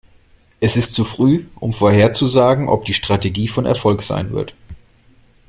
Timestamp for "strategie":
2.95-3.47